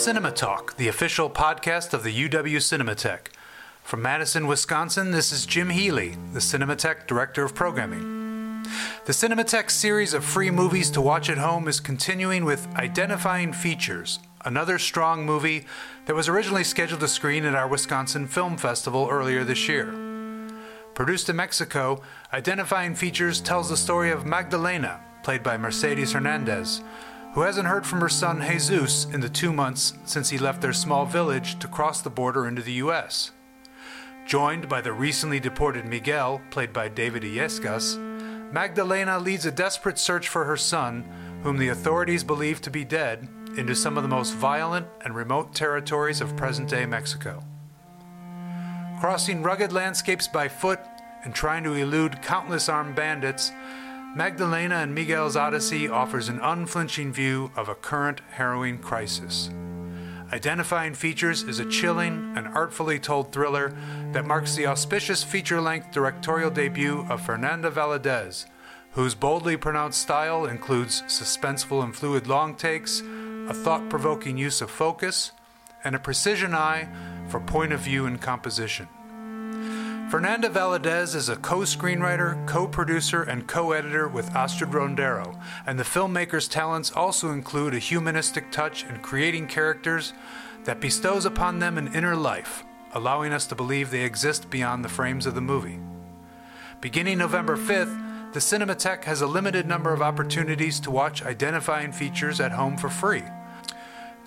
[0.00, 3.28] Cinema Talk, the official podcast of the UW Cinematheque.
[3.82, 8.62] From Madison, Wisconsin, this is Jim Healy, the Cinematheque Director of Programming.
[9.04, 14.20] The Cinematheque series of free movies to watch at home is continuing with Identifying Features,
[14.42, 15.66] another strong movie
[16.06, 19.92] that was originally scheduled to screen at our Wisconsin Film Festival earlier this year.
[20.94, 22.00] Produced in Mexico,
[22.32, 26.80] Identifying Features tells the story of Magdalena, played by Mercedes Hernandez,
[27.32, 30.72] who hasn't heard from her son Jesus in the two months since he left their
[30.72, 33.32] small village to cross the border into the U.S.
[34.26, 37.98] Joined by the recently deported Miguel, played by David Illescas,
[38.52, 41.04] Magdalena leads a desperate search for her son,
[41.42, 45.54] whom the authorities believe to be dead, into some of the most violent and remote
[45.54, 47.42] territories of present day Mexico.
[49.00, 50.80] Crossing rugged landscapes by foot
[51.24, 53.52] and trying to elude countless armed bandits,
[54.14, 59.50] Magdalena and Miguel's Odyssey offers an unflinching view of a current harrowing crisis.
[60.32, 63.72] Identifying Features is a chilling and artfully told thriller
[64.10, 68.46] that marks the auspicious feature length directorial debut of Fernanda Valadez,
[68.92, 73.02] whose boldly pronounced style includes suspenseful and fluid long takes,
[73.48, 75.30] a thought provoking use of focus,
[75.84, 76.88] and a precision eye
[77.28, 78.88] for point of view and composition.
[80.10, 85.78] Fernanda Valadez is a co screenwriter, co producer, and co editor with Astrid Rondero, and
[85.78, 90.12] the filmmaker's talents also include a humanistic touch in creating characters
[90.64, 94.88] that bestows upon them an inner life, allowing us to believe they exist beyond the
[94.88, 95.78] frames of the movie.
[96.80, 102.40] Beginning November 5th, the Cinematheque has a limited number of opportunities to watch identifying features
[102.40, 103.22] at home for free.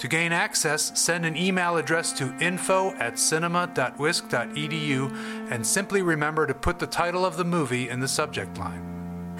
[0.04, 6.53] To gain access, send an email address to info at cinema.wisc.edu and simply remember to
[6.53, 9.38] put the title of the movie in the subject line.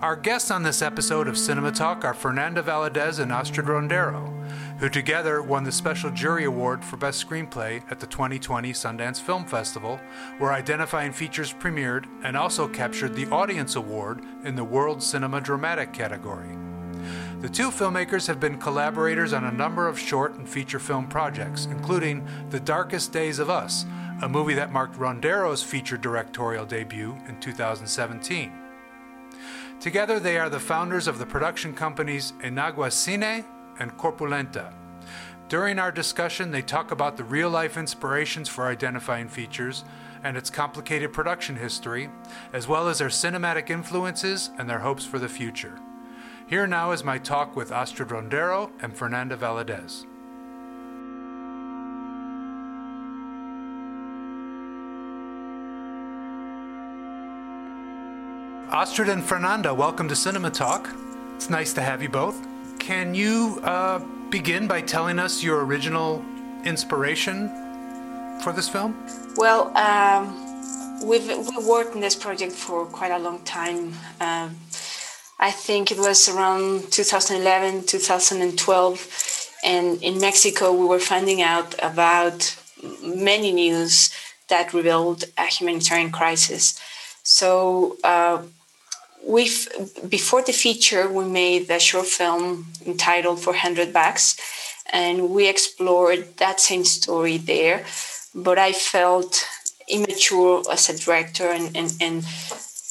[0.00, 4.32] Our guests on this episode of Cinema Talk are Fernanda Valadez and Astrid Rondero,
[4.78, 9.44] who together won the Special Jury Award for Best Screenplay at the 2020 Sundance Film
[9.44, 10.00] Festival,
[10.38, 15.92] where Identifying Features premiered and also captured the Audience Award in the World Cinema Dramatic
[15.92, 16.65] category.
[17.46, 21.66] The two filmmakers have been collaborators on a number of short and feature film projects,
[21.66, 23.86] including The Darkest Days of Us,
[24.20, 28.50] a movie that marked Rondero's feature directorial debut in 2017.
[29.78, 33.44] Together, they are the founders of the production companies Enagua Cine
[33.78, 34.74] and Corpulenta.
[35.48, 39.84] During our discussion, they talk about the real life inspirations for identifying features
[40.24, 42.10] and its complicated production history,
[42.52, 45.78] as well as their cinematic influences and their hopes for the future.
[46.48, 50.06] Here now is my talk with Astrid Rondero and Fernanda Valadez.
[58.72, 60.88] Astrid and Fernanda, welcome to Cinema Talk.
[61.34, 62.40] It's nice to have you both.
[62.78, 63.98] Can you uh,
[64.30, 66.24] begin by telling us your original
[66.64, 67.48] inspiration
[68.40, 68.96] for this film?
[69.36, 73.94] Well, um, we've we worked on this project for quite a long time.
[74.20, 74.54] Um,
[75.38, 79.48] I think it was around 2011, 2012.
[79.64, 82.56] And in Mexico, we were finding out about
[83.02, 84.10] many news
[84.48, 86.80] that revealed a humanitarian crisis.
[87.22, 88.42] So, uh,
[89.26, 89.50] we
[90.08, 94.36] before the feature, we made a short film entitled 400 Bucks,
[94.92, 97.84] and we explored that same story there.
[98.34, 99.44] But I felt
[99.88, 102.24] immature as a director, and, and, and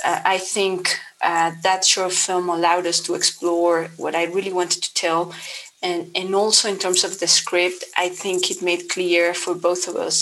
[0.03, 4.83] uh, I think uh, that short film allowed us to explore what I really wanted
[4.83, 5.33] to tell.
[5.81, 9.87] And, and also, in terms of the script, I think it made clear for both
[9.87, 10.17] of us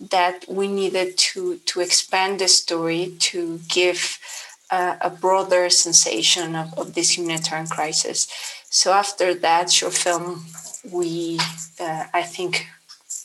[0.00, 4.18] that we needed to, to expand the story to give
[4.70, 8.26] uh, a broader sensation of, of this humanitarian crisis.
[8.70, 10.46] So, after that short film,
[10.90, 11.38] we,
[11.78, 12.66] uh, I think,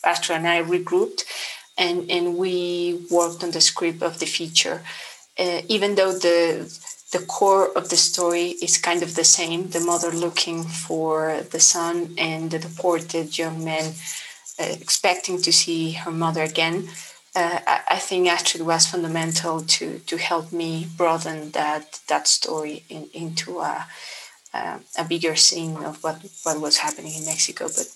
[0.04, 1.24] Astrid and I regrouped
[1.78, 4.82] and, and we worked on the script of the feature.
[5.40, 6.70] Uh, even though the
[7.14, 11.60] the core of the story is kind of the same the mother looking for the
[11.60, 13.94] son and the deported young man
[14.60, 16.90] uh, expecting to see her mother again.
[17.36, 22.84] Uh, I, I, think actually was fundamental to to help me broaden that that story
[22.90, 23.88] in, into a,
[24.54, 27.88] a, a bigger scene of what what was happening in Mexico but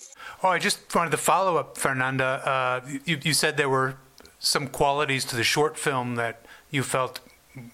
[0.42, 2.30] oh I just wanted to follow up Fernanda.
[2.52, 3.94] Uh, you, you said there were
[4.40, 6.36] some qualities to the short film that
[6.70, 7.20] you felt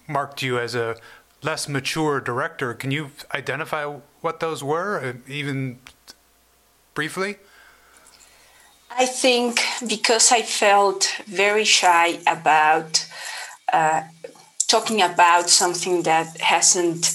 [0.07, 0.95] marked you as a
[1.43, 2.73] less mature director.
[2.73, 3.85] Can you identify
[4.21, 5.79] what those were, uh, even
[6.93, 7.37] briefly?
[8.97, 13.05] I think because I felt very shy about
[13.71, 14.03] uh,
[14.67, 17.05] talking about something that hasn't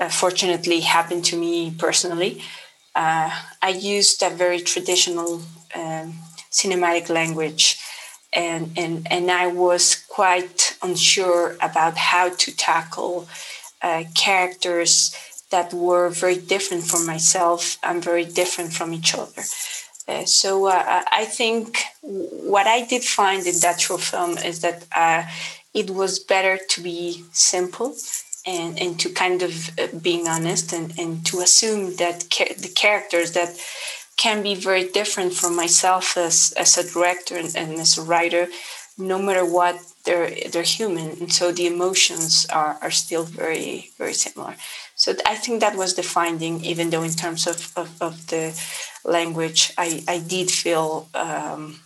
[0.00, 2.42] uh, fortunately happened to me personally.
[2.94, 3.30] uh,
[3.62, 5.42] I used a very traditional
[5.74, 6.14] um,
[6.50, 7.78] cinematic language,
[8.32, 13.28] and, and, and I was quite unsure about how to tackle
[13.82, 15.14] uh, characters
[15.50, 19.42] that were very different from myself and very different from each other.
[20.08, 24.86] Uh, so uh, I think what I did find in that short film is that
[24.94, 25.22] uh,
[25.74, 27.94] it was better to be simple
[28.46, 32.72] and, and to kind of uh, being honest and, and to assume that ca- the
[32.74, 33.56] characters that
[34.16, 38.48] can be very different from myself as, as a director and, and as a writer,
[38.98, 44.14] no matter what, they're they're human, and so the emotions are, are still very very
[44.14, 44.56] similar.
[44.94, 48.52] So I think that was the finding, even though in terms of, of, of the
[49.02, 51.80] language, I, I did feel um,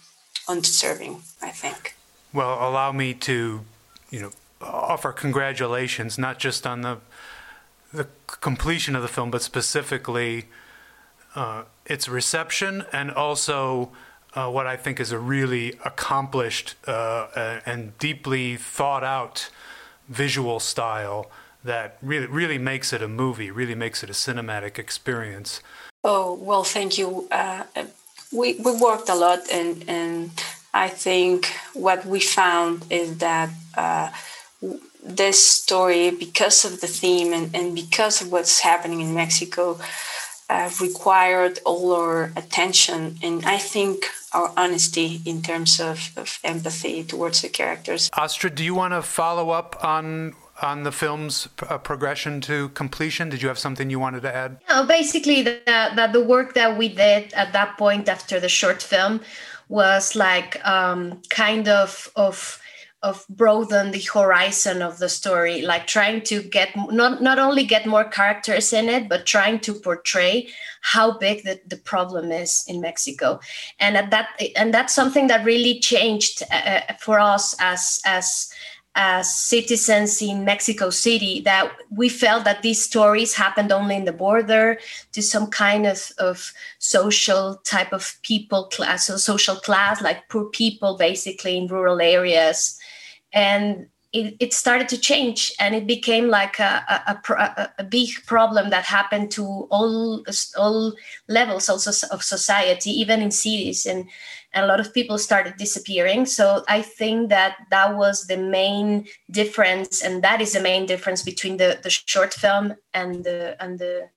[0.49, 1.95] undeserving, I think.
[2.33, 3.61] Well, allow me to,
[4.11, 4.31] you know,
[4.61, 6.99] offer congratulations, not just on the
[7.93, 10.47] the completion of the film, but specifically
[11.37, 13.91] uh, its reception and also
[14.35, 19.51] uh, what I think is a really accomplished uh, and deeply thought out
[20.09, 21.31] visual style
[21.65, 25.63] that really really makes it a movie, really makes it a cinematic experience.
[26.03, 27.27] Oh well, thank you.
[27.31, 27.65] Uh,
[28.33, 30.31] we we worked a lot, and and
[30.75, 34.11] I think what we found is that uh,
[35.03, 39.79] this story, because of the theme and, and because of what's happening in Mexico,
[40.55, 47.03] uh, required all our attention and I think our honesty in terms of, of empathy
[47.03, 48.11] towards the characters.
[48.17, 53.29] Astrid, do you want to follow up on on the film's uh, progression to completion?
[53.29, 54.59] Did you have something you wanted to add?
[54.69, 58.81] No, basically that the, the work that we did at that point after the short
[58.81, 59.21] film
[59.69, 62.61] was like um, kind of of
[63.05, 67.87] of broaden the horizon of the story like trying to get not not only get
[67.87, 70.49] more characters in it but trying to portray
[70.81, 73.39] how big the, the problem is in mexico.
[73.79, 78.51] And at that and that's something that really changed uh, uh for us as as
[78.97, 84.13] as citizens in Mexico City that we felt that these stories happened only in the
[84.13, 84.79] border
[85.11, 90.45] to some kind of, of social type of people class, so social class, like poor
[90.45, 92.79] people basically in rural areas
[93.35, 98.11] and it, it, started to change and it became like a, a, a, a, big
[98.27, 100.25] problem that happened to all
[100.57, 100.95] all
[101.29, 104.09] levels also of society even in cities and,
[104.53, 106.27] and a lot of people started disappearing.
[106.27, 111.23] So i think that that was the main difference and that is the main difference
[111.23, 114.11] between the, the short film and the and the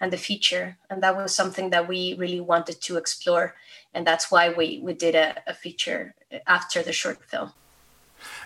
[0.00, 0.76] and the feature.
[0.90, 3.54] And that was something that we really wanted to explore
[3.94, 6.16] and that's why we we did a, a feature
[6.48, 7.52] after the short film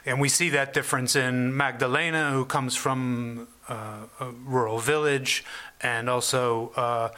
[0.07, 5.45] and we see that difference in Magdalena, who comes from uh, a rural village,
[5.81, 7.09] and also uh,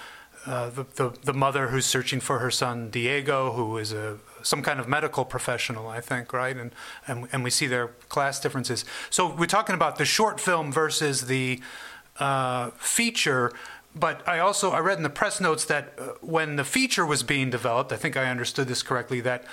[0.46, 4.62] uh, the, the, the mother who's searching for her son Diego, who is a some
[4.62, 6.56] kind of medical professional, I think, right?
[6.56, 6.72] And
[7.06, 8.84] and and we see their class differences.
[9.10, 11.60] So we're talking about the short film versus the
[12.18, 13.52] uh, feature.
[13.94, 17.22] But I also I read in the press notes that uh, when the feature was
[17.22, 19.44] being developed, I think I understood this correctly that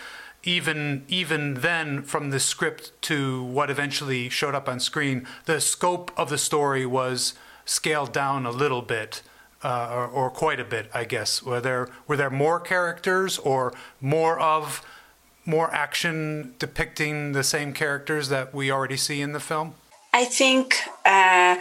[0.43, 6.11] even even then from the script to what eventually showed up on screen, the scope
[6.17, 7.33] of the story was
[7.65, 9.21] scaled down a little bit.
[9.63, 11.41] Uh, or, or, quite a bit, I guess.
[11.41, 14.85] Were there were there more characters or more of
[15.47, 19.73] more action depicting the same characters that we already see in the film?
[20.13, 20.75] I think
[21.05, 21.57] uh,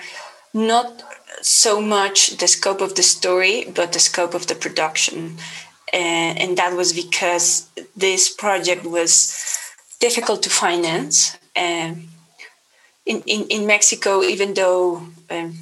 [0.52, 1.02] not
[1.40, 5.38] so much the scope of the story, but the scope of the production
[5.96, 9.58] and, and that was because this project was
[9.98, 11.38] difficult to finance.
[11.56, 12.08] Um,
[13.06, 15.54] in, in, in Mexico, even though um,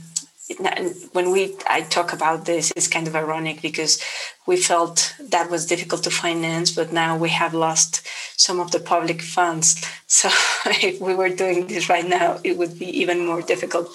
[1.12, 4.02] when we I talk about this, it's kind of ironic because
[4.46, 8.80] we felt that was difficult to finance, but now we have lost some of the
[8.80, 9.82] public funds.
[10.06, 10.28] So
[10.66, 13.88] if we were doing this right now, it would be even more difficult.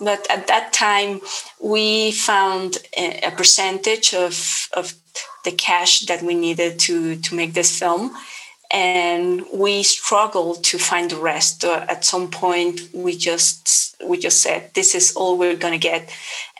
[0.00, 1.20] But at that time,
[1.60, 4.94] we found a, percentage of, of
[5.44, 8.10] the cash that we needed to to make this film.
[8.70, 11.64] And we struggled to find the rest.
[11.64, 15.88] Uh, at some point we just we just said this is all we're going to
[15.88, 16.10] get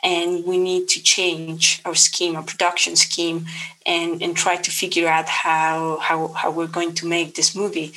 [0.03, 3.45] and we need to change our scheme our production scheme
[3.85, 7.93] and and try to figure out how how, how we're going to make this movie.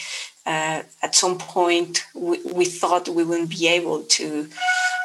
[0.47, 4.49] Uh, at some point we, we thought we wouldn't be able to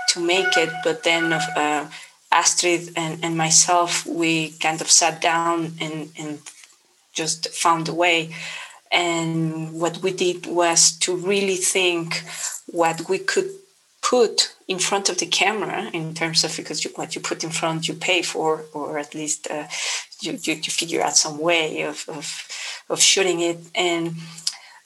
[0.08, 1.90] to make it but then uh,
[2.34, 6.40] Astrid and, and myself, we kind of sat down and, and
[7.14, 8.36] just found a way.
[8.92, 12.24] And what we did was to really think
[12.66, 13.50] what we could
[14.02, 17.50] put in front of the camera in terms of because you, what you put in
[17.50, 19.66] front you pay for or at least uh,
[20.22, 22.48] you, you, you, figure out some way of, of,
[22.90, 24.14] of shooting it and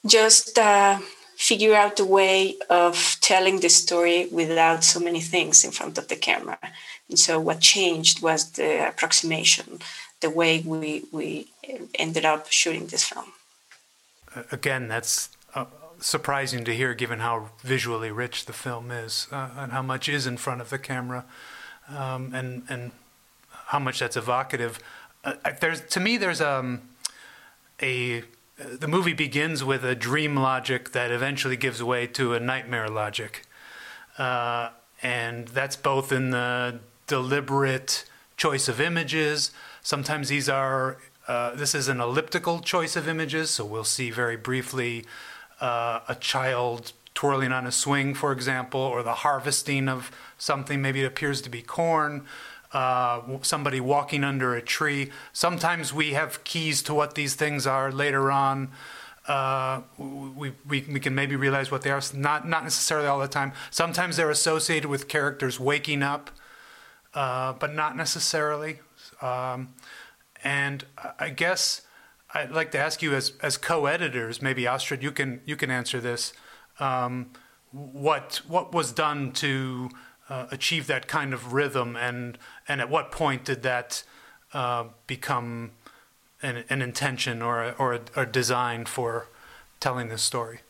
[0.06, 0.98] just uh,
[1.38, 6.08] figure out a way of telling the story without so many things in front of
[6.08, 6.58] the camera
[7.08, 9.78] and so what changed was the approximation
[10.20, 11.46] the way we, we
[11.94, 13.32] ended up shooting this film
[14.50, 15.64] again that's uh,
[16.00, 20.26] surprising to hear given how visually rich the film is uh, and how much is
[20.26, 21.24] in front of the camera
[21.88, 22.92] um, and and
[23.68, 24.78] how much that's evocative.
[25.24, 26.82] Uh, there's to me there's um,
[27.82, 28.22] a
[28.58, 33.46] the movie begins with a dream logic that eventually gives way to a nightmare logic,
[34.18, 34.70] uh,
[35.02, 38.04] and that's both in the deliberate
[38.36, 39.52] choice of images.
[39.82, 40.98] Sometimes these are
[41.28, 45.04] uh, this is an elliptical choice of images, so we'll see very briefly
[45.60, 50.80] uh, a child twirling on a swing, for example, or the harvesting of something.
[50.80, 52.24] Maybe it appears to be corn.
[52.72, 55.10] Uh, somebody walking under a tree.
[55.32, 58.70] Sometimes we have keys to what these things are later on.
[59.26, 62.02] Uh, we, we, we can maybe realize what they are.
[62.14, 63.52] Not, not necessarily all the time.
[63.70, 66.30] Sometimes they're associated with characters waking up,
[67.14, 68.80] uh, but not necessarily.
[69.20, 69.74] Um,
[70.44, 70.84] and
[71.18, 71.82] I guess
[72.34, 76.00] I'd like to ask you, as as co-editors, maybe Astrid, you can you can answer
[76.00, 76.32] this.
[76.78, 77.30] Um,
[77.72, 79.90] what what was done to
[80.28, 84.02] uh, achieve that kind of rhythm, and and at what point did that
[84.52, 85.72] uh, become
[86.42, 89.28] an, an intention or a, or a, a design for
[89.80, 90.60] telling this story?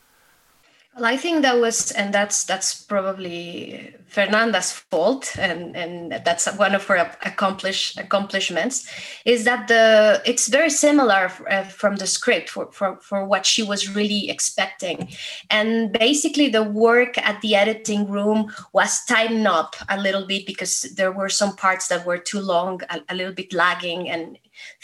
[0.99, 6.75] Well, I think that was, and that's that's probably Fernanda's fault, and and that's one
[6.75, 8.91] of her accomplish accomplishments,
[9.25, 13.63] is that the it's very similar uh, from the script for, for for what she
[13.63, 15.09] was really expecting,
[15.51, 20.83] and basically the work at the editing room was tightened up a little bit because
[20.97, 24.37] there were some parts that were too long, a, a little bit lagging, and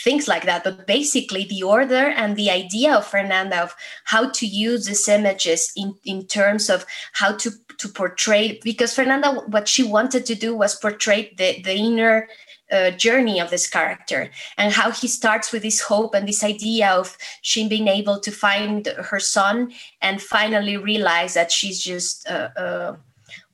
[0.02, 0.64] things like that.
[0.64, 5.72] But basically, the order and the idea of Fernanda of how to use these images
[5.76, 10.56] in, in terms of how to, to portray, because Fernanda, what she wanted to do
[10.56, 12.28] was portray the, the inner
[12.72, 16.90] uh, journey of this character and how he starts with this hope and this idea
[16.90, 22.48] of she being able to find her son and finally realize that she's just uh,
[22.56, 22.96] uh,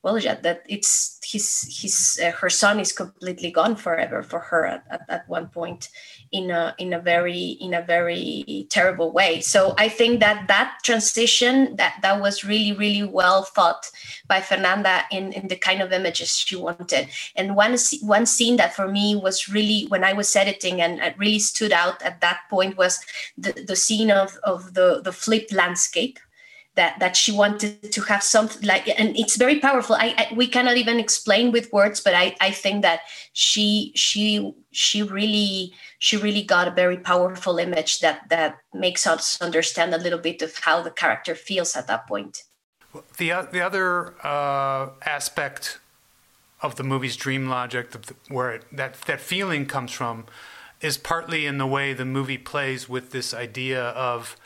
[0.02, 4.64] well yeah, that it's his his uh, her son is completely gone forever for her
[4.64, 5.90] at, at, at, one point
[6.32, 9.40] in a in a very in a very terrible way.
[9.40, 13.90] So i think that that transition that that was really really well thought
[14.26, 17.08] by fernanda in in the kind of images she wanted.
[17.36, 21.14] And one one scene that for me was really when i was editing and it
[21.18, 23.00] really stood out at that point was
[23.36, 26.18] the the scene of of the the flipped landscape
[26.80, 29.94] that that she wanted to have something like and it's very powerful.
[29.96, 33.00] I, I, we cannot even explain with words but i i think that
[33.32, 39.40] she she she really she really got a very powerful image that that makes us
[39.40, 42.44] understand a little bit of how the character feels at that point.
[43.18, 45.78] The the other uh, aspect
[46.62, 47.86] of the movie's dream logic
[48.28, 50.24] where it, that that feeling comes from
[50.80, 54.36] is partly in the way the movie plays with this idea of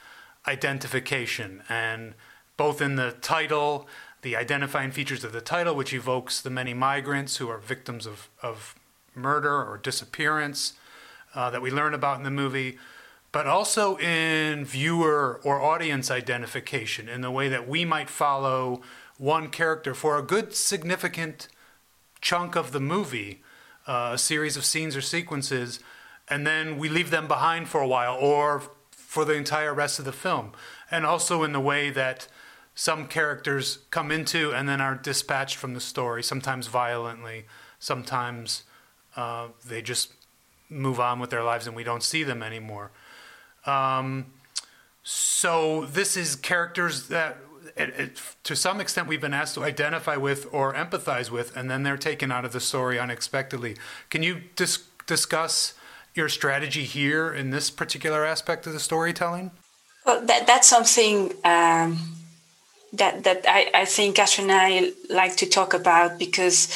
[0.47, 2.15] identification, and
[2.57, 3.87] both in the title,
[4.23, 8.29] the identifying features of the title, which evokes the many migrants who are victims of,
[8.43, 8.75] of
[9.15, 10.75] murder or disappearance
[11.35, 12.79] uh, that we learn about in the movie,
[13.33, 18.81] but also in viewer or audience identification in the way that we might follow
[19.19, 21.49] one character for a good significant
[22.21, 23.43] chunk of the movie,
[23.87, 25.81] uh, a series of scenes or sequences,
[26.29, 30.05] and then we leave them behind for a while, or for the entire rest of
[30.05, 30.53] the film.
[30.91, 32.29] And also in the way that
[32.75, 37.45] some characters come into and then are dispatched from the story, sometimes violently,
[37.79, 38.65] sometimes
[39.17, 40.13] uh, they just
[40.69, 42.91] move on with their lives and we don't see them anymore.
[43.67, 44.27] Um,
[45.03, 47.39] so this is characters that
[47.77, 51.71] it, it, to some extent we've been asked to identify with or empathize with, and
[51.71, 53.77] then they're taken out of the story unexpectedly.
[54.11, 55.75] Can you dis- discuss
[56.15, 59.51] your strategy here in this particular aspect of the storytelling?
[60.07, 61.99] Well, that, that's something um,
[62.99, 66.69] that that I, I think Astrid and I like to talk about because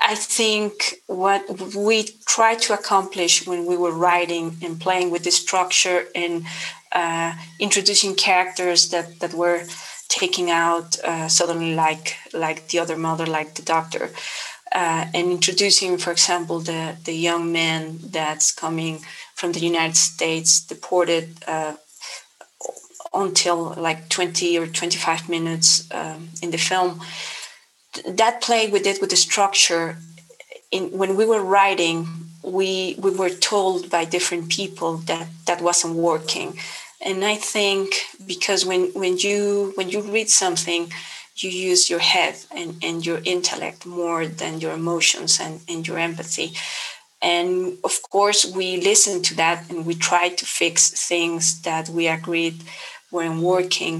[0.00, 0.72] I think
[1.06, 1.42] what
[1.74, 6.44] we tried to accomplish when we were writing and playing with the structure and
[6.92, 9.62] uh, introducing characters that, that were
[10.08, 14.10] taking out uh, suddenly like like the other mother, like the doctor,
[14.74, 19.00] uh, and introducing, for example, the, the young man that's coming
[19.34, 21.74] from the United States, deported uh,
[23.14, 27.00] until like 20 or 25 minutes um, in the film.
[28.08, 29.96] that play we did with the structure
[30.70, 32.08] in, when we were writing
[32.42, 36.58] we we were told by different people that that wasn't working
[37.04, 37.94] and i think
[38.26, 40.90] because when when you when you read something
[41.36, 45.98] you use your head and, and your intellect more than your emotions and, and your
[45.98, 46.52] empathy
[47.22, 52.06] and of course we listened to that and we tried to fix things that we
[52.06, 52.62] agreed
[53.14, 53.96] weren't working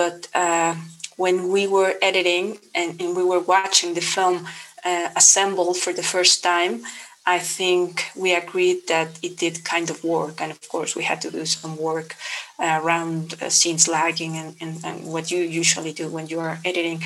[0.00, 0.74] but uh,
[1.16, 4.36] when we were editing and, and, we were watching the film
[4.84, 6.74] uh, assembled for the first time
[7.26, 10.42] I think we agreed that it did kind of work.
[10.42, 12.16] And of course, we had to do some work
[12.58, 16.58] uh, around uh, scenes lagging and, and, and, what you usually do when you are
[16.66, 17.02] editing.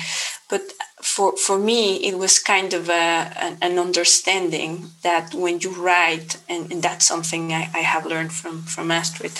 [0.49, 5.71] But for, for me, it was kind of a, an, an, understanding that when you
[5.71, 9.39] write, and, and that's something I, I, have learned from, from Astrid,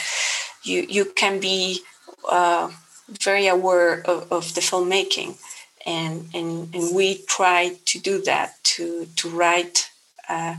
[0.64, 1.82] you, you can be
[2.28, 2.72] uh,
[3.08, 5.38] very aware of, of the filmmaking.
[5.86, 9.90] And, and, and we try to do that, to, to write
[10.28, 10.56] uh,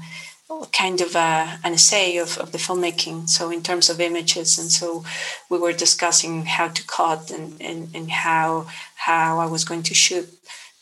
[0.72, 3.28] kind of a, an essay of, of the filmmaking.
[3.28, 5.04] So in terms of images, and so
[5.48, 9.94] we were discussing how to cut and, and, and how how I was going to
[9.94, 10.28] shoot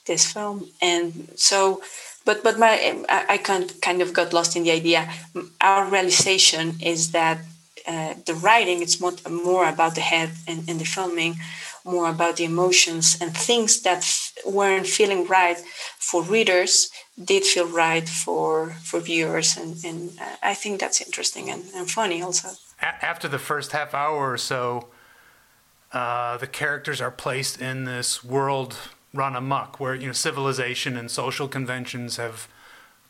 [0.06, 0.68] this film.
[0.80, 1.82] And so,
[2.24, 5.12] but but my I, I kind kind of got lost in the idea.
[5.60, 7.38] Our realization is that
[7.88, 11.36] uh, the writing it's more more about the head and, and the filming
[11.84, 15.58] more about the emotions and things that f- weren't feeling right
[15.98, 16.90] for readers
[17.24, 19.56] did feel right for for viewers.
[19.56, 19.98] And, and
[20.42, 22.48] i think that's interesting and, and funny also.
[22.80, 24.88] After the first half hour or so
[25.92, 28.76] uh, the characters are placed in this world
[29.14, 32.48] run amok where you know civilization and social conventions have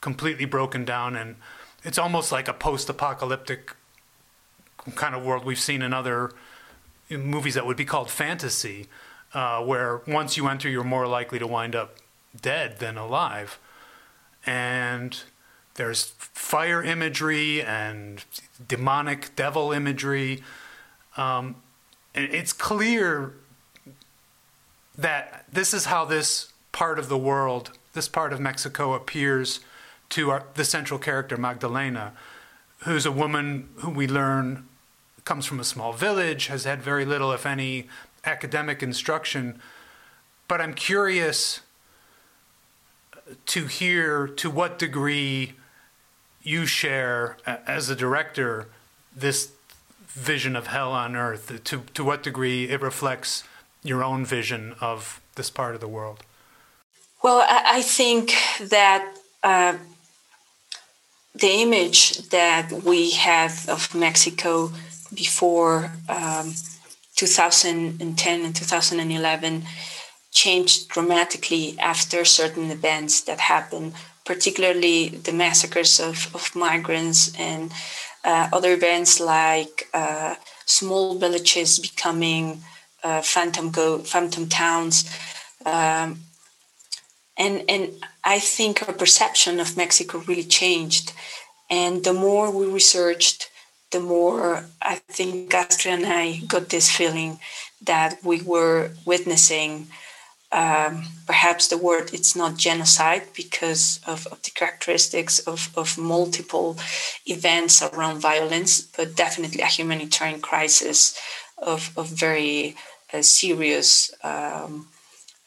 [0.01, 1.37] completely broken down and
[1.83, 3.75] it's almost like a post-apocalyptic
[4.93, 6.33] kind of world we've seen in other
[7.11, 8.87] movies that would be called fantasy,
[9.35, 11.97] uh, where once you enter, you're more likely to wind up
[12.41, 13.59] dead than alive.
[14.47, 15.21] And
[15.75, 18.25] there's fire imagery and
[18.67, 20.43] demonic devil imagery.
[21.17, 21.57] Um,
[22.15, 23.35] and it's clear
[24.97, 29.61] that this is how this part of the world, this part of Mexico, appears
[30.11, 32.13] to our, the central character, Magdalena,
[32.85, 34.68] who's a woman who we learn
[35.29, 37.87] comes from a small village, has had very little, if any,
[38.25, 39.61] academic instruction.
[40.49, 41.61] But I'm curious
[43.45, 45.53] to hear to what degree
[46.43, 48.69] you share, as a director,
[49.15, 49.53] this
[50.07, 53.45] vision of hell on earth, to, to what degree it reflects
[53.83, 56.21] your own vision of this part of the world.
[57.23, 59.77] Well, I think that uh,
[61.35, 64.73] the image that we have of Mexico
[65.15, 66.55] before um,
[67.17, 69.63] 2010 and 2011
[70.31, 73.93] changed dramatically after certain events that happened,
[74.25, 77.73] particularly the massacres of, of migrants and
[78.25, 80.35] uh, other events like uh,
[80.67, 82.63] small villages becoming
[83.03, 85.11] uh, phantom go phantom towns.
[85.65, 86.21] Um,
[87.37, 87.91] and, and
[88.25, 91.13] I think our perception of Mexico really changed.
[91.71, 93.51] And the more we researched,
[93.91, 97.39] the more I think Astrid and I got this feeling
[97.83, 99.89] that we were witnessing
[100.51, 106.79] um, perhaps the word it's not genocide because of, of, the characteristics of, of multiple
[107.27, 111.19] events around violence, but definitely a humanitarian crisis
[111.59, 112.77] of, of very
[113.13, 114.89] uh, serious um,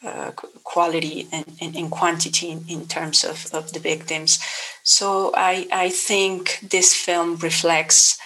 [0.06, 0.32] uh,
[0.64, 4.40] quality and, and, and, quantity in, in terms of, of the victims.
[4.84, 8.20] So I, I think this film reflects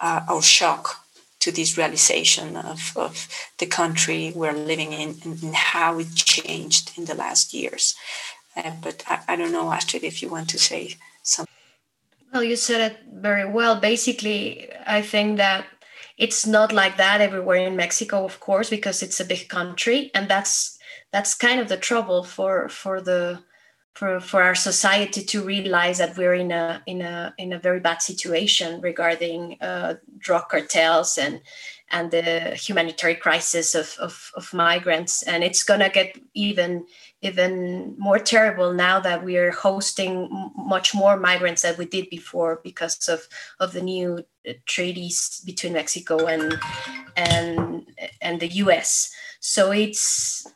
[0.00, 1.04] uh, our shock
[1.40, 6.92] to this realization of, of the country we're living in and, and how it changed
[6.98, 7.94] in the last years.
[8.56, 11.52] Uh, but I, I, don't know, Astrid, if you want to say something.
[12.32, 13.80] Well, you said it very well.
[13.80, 15.64] Basically, I think that
[16.18, 20.28] it's not like that everywhere in Mexico, of course, because it's a big country, and
[20.28, 20.78] that's
[21.12, 23.40] that's kind of the trouble for for the
[23.98, 27.80] for, for our society to realize that we're in a in a in a very
[27.80, 31.40] bad situation regarding uh, drug cartels and
[31.90, 35.22] and the humanitarian crisis of, of, of migrants.
[35.24, 36.86] And it's gonna get even
[37.22, 42.60] even more terrible now that we are hosting much more migrants than we did before
[42.62, 43.26] because of
[43.58, 46.56] of the new uh, treaties between Mexico and
[47.16, 47.84] and
[48.20, 50.46] and the US so it's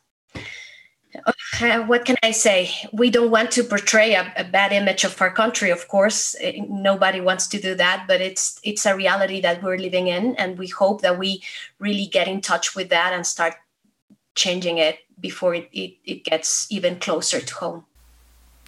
[1.86, 2.70] what can I say?
[2.92, 6.34] We don't want to portray a, a, bad image of our country, of course.
[6.40, 10.34] Eh, nobody wants to do that, but it's it's a reality that we're living in,
[10.36, 11.42] and we hope that we
[11.78, 13.54] really get in touch with that and start
[14.34, 17.84] changing it before it, it, it gets even closer to home.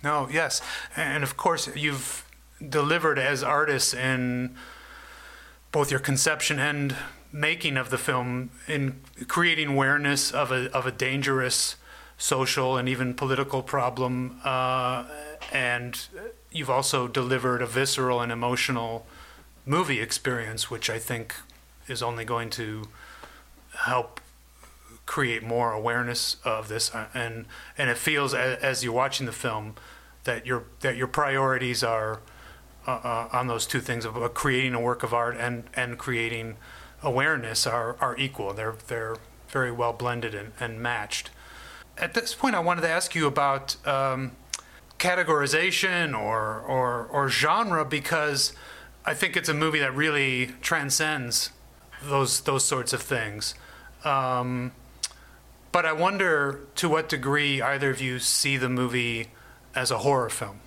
[0.03, 0.61] No, yes.
[0.97, 2.27] And of course, you've
[2.67, 4.55] delivered as artists in
[5.73, 6.95] both your conception and
[7.33, 11.77] making of the film in creating awareness of a, of a dangerous
[12.19, 14.41] social and even political problem.
[14.45, 15.05] Uh,
[15.53, 16.07] and
[16.53, 19.07] you've also delivered a visceral and emotional
[19.67, 21.35] movie experience, which I think
[21.89, 22.89] is only going to
[23.77, 24.21] help
[25.07, 26.95] create more awareness of this.
[26.95, 27.47] Uh, and
[27.77, 29.75] and it feels as, you're watching the film
[30.25, 32.21] that your that your priorities are
[32.87, 36.57] uh, uh, on those two things of creating a work of art and and creating
[37.03, 38.55] awareness are are equal.
[38.55, 39.17] They're they're
[39.49, 41.31] very well blended and, and matched.
[41.97, 44.33] At this point, I wanted to ask you about um,
[44.99, 48.53] categorization or, or or genre because
[49.05, 51.51] I think it's a movie that really transcends
[52.03, 53.55] those those sorts of things.
[54.05, 54.73] Um,
[55.73, 59.29] but I wonder to what degree either of you see the movie
[59.75, 60.61] as a horror film.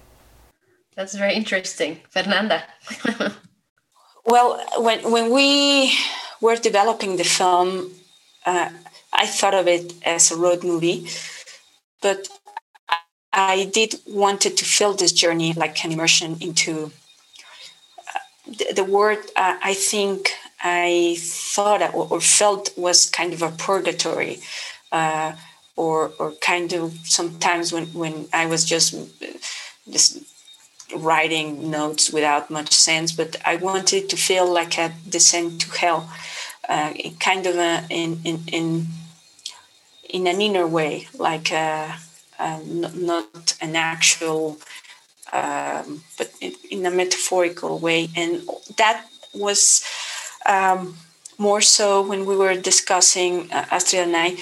[0.95, 2.63] That's very interesting, Fernanda.
[4.25, 5.93] well, when when we
[6.41, 7.91] were developing the film,
[8.45, 8.69] uh,
[9.17, 11.07] I thought of it as a road movie,
[12.01, 12.29] but
[13.33, 16.91] I did wanted to fill this journey like an immersion into
[18.15, 19.19] uh, the, the, word.
[19.35, 20.31] Uh, I think
[20.63, 24.39] I thought or felt was kind of a purgatory,
[24.91, 25.33] uh,
[25.75, 28.95] or or kind of sometimes when when I was just
[29.89, 30.19] just
[30.95, 36.09] writing notes without much sense, but I wanted to feel like a descent to hell
[36.69, 38.87] uh, kind of a, in, in, in,
[40.09, 41.95] in an inner way, like a,
[42.39, 44.57] a, not an actual,
[45.33, 46.31] um, but
[46.69, 48.09] in a metaphorical way.
[48.15, 49.83] And that was
[50.45, 50.95] um,
[51.37, 54.37] more so when we were discussing, uh, Astrid and I,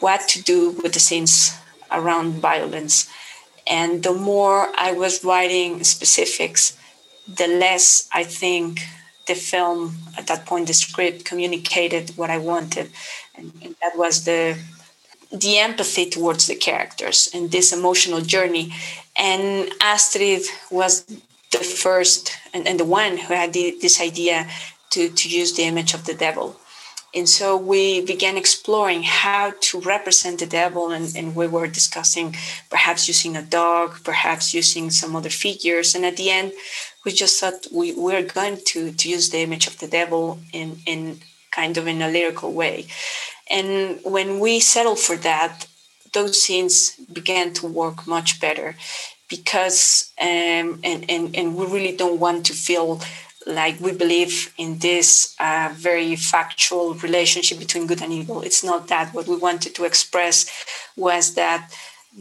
[0.00, 1.56] what to do with the scenes
[1.90, 3.08] around violence.
[3.66, 6.76] And the more I was writing specifics,
[7.26, 8.80] the less I think
[9.26, 12.90] the film at that point the script communicated what i wanted
[13.34, 14.56] and, and, that was the
[15.30, 18.72] the empathy towards the characters and this emotional journey.
[19.16, 21.04] And astrid was
[21.52, 24.48] the first and, and the one who had the, this idea
[24.90, 26.56] to, to use the image of the devil.
[27.14, 32.36] And so we began exploring how to represent the devil and, and we were discussing
[32.68, 35.94] perhaps using a dog perhaps using some other figures.
[35.94, 36.52] And at the end
[37.04, 40.78] we just thought we were going to to use the image of the devil in
[40.84, 41.20] in
[41.52, 42.86] kind of in a lyrical way
[43.50, 45.66] and when we settled for that
[46.12, 48.74] those scenes began to work much better
[49.28, 53.00] because um, and, and and we really don't want to feel
[53.46, 58.42] like we believe in this uh, very factual relationship between good and evil.
[58.42, 59.14] It's not that.
[59.14, 60.46] What we wanted to express
[60.96, 61.72] was that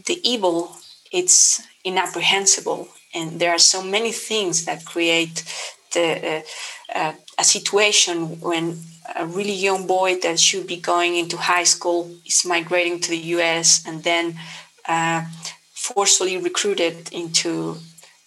[0.06, 0.78] the evil
[1.12, 2.90] it's inapprehensible.
[3.14, 5.44] And there are so many things that create
[5.94, 6.44] the,
[6.94, 8.78] uh, uh, a situation when
[9.16, 13.24] a really young boy that should be going into high school is migrating to the
[13.36, 14.36] US and then
[14.88, 15.26] uh,
[15.74, 17.78] forcefully recruited into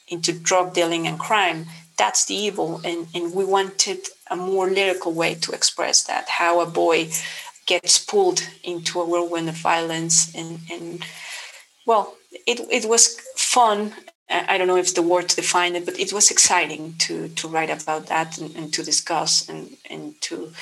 [0.09, 1.67] into drug dealing and crime.
[1.99, 3.99] That's the evil and, and we wanted
[4.31, 7.09] a more lyrical way to express that how a boy
[7.67, 11.05] gets pulled into a whirlwind of violence and, and
[11.87, 13.93] well it, it was fun
[14.31, 17.49] I don't know if the word to define it, but it was exciting to to
[17.49, 20.53] write about that and, and to discuss and and to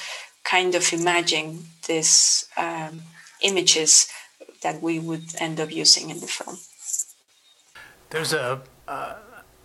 [0.44, 3.02] kind of imagine these um,
[3.42, 4.09] images
[4.62, 6.59] that we would end up using in the film.
[8.11, 9.14] There's a uh,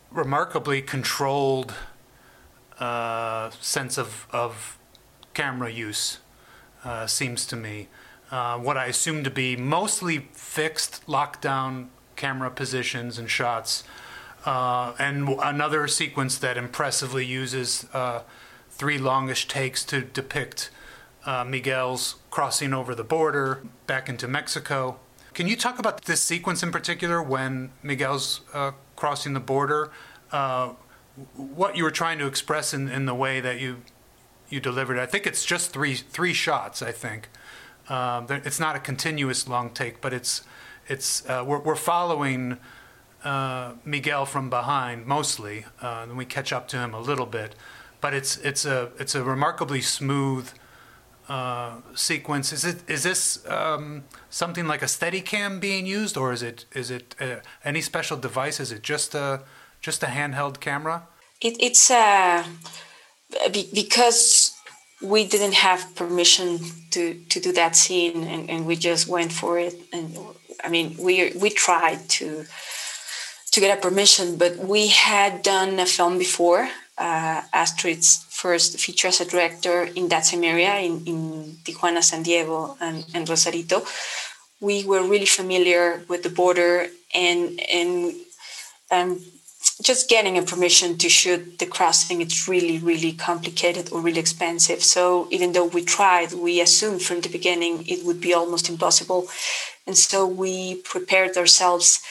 [0.10, 1.76] remarkably controlled
[2.80, 4.80] uh, sense of of
[5.34, 6.18] camera use,
[6.84, 7.88] uh, seems to me.
[8.32, 11.88] Uh, what I assume to be mostly fixed lockdown
[12.22, 13.84] camera positions and shots.
[14.46, 18.22] Uh, and another sequence that impressively uses uh,
[18.70, 20.70] three longish takes to depict
[21.26, 25.00] uh, Miguel's crossing over the border back into Mexico.
[25.34, 29.92] Can you talk about this sequence in particular when Miguel's uh, crossing the border?
[30.32, 30.74] Uh,
[31.36, 33.78] what you were trying to express in, in the way that you
[34.50, 35.00] you delivered.
[35.00, 36.82] I think it's just three three shots.
[36.82, 37.30] I think
[37.90, 40.44] um, it's not a continuous long take, but it's
[40.92, 42.58] it's uh, we're, we're following
[43.24, 47.56] uh, Miguel from behind mostly, uh, and we catch up to him a little bit.
[48.02, 50.50] But it's it's a it's a remarkably smooth
[51.30, 52.52] uh, sequence.
[52.52, 56.92] Is it is this um, something like a Steadicam being used, or is it is
[56.92, 58.60] it uh, any special device?
[58.60, 59.42] Is it just a
[59.82, 61.04] just a handheld camera?
[61.40, 62.44] It, it's uh,
[63.52, 64.54] because
[65.02, 66.60] we didn't have permission
[66.92, 69.76] to to do that scene, and, and we just went for it.
[69.94, 70.18] And
[70.64, 72.46] I mean, we we tried to
[73.52, 79.10] to get a permission, but we had done a film before, uh, Astrid's first feature
[79.10, 83.84] as a director in that same area in, in Tijuana, San Diego, and, and Rosarito.
[84.62, 88.14] We were really familiar with the border and and
[88.90, 89.20] um,
[89.82, 94.82] just getting a permission to shoot the crossing it's really really complicated or really expensive
[94.84, 99.28] so even though we tried we assumed from the beginning it would be almost impossible
[99.88, 102.02] and so we prepared ourselves